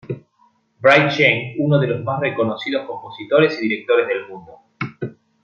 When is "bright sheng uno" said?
0.81-1.77